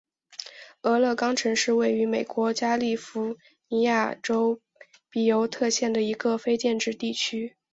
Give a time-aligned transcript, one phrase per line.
[0.81, 4.59] 俄勒冈城是位于美国加利福尼亚州
[5.11, 7.55] 比尤特县的一个非建制地区。